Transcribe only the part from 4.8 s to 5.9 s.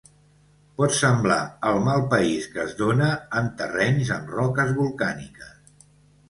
volcàniques.